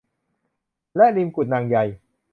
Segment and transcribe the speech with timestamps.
[0.95, 1.77] และริมกุดนางใย